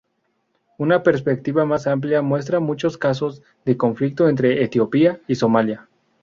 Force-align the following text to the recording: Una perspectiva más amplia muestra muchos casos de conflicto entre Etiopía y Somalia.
Una 0.79 1.03
perspectiva 1.03 1.63
más 1.63 1.85
amplia 1.85 2.23
muestra 2.23 2.59
muchos 2.59 2.97
casos 2.97 3.43
de 3.65 3.77
conflicto 3.77 4.29
entre 4.29 4.63
Etiopía 4.63 5.21
y 5.27 5.35
Somalia. 5.35 5.89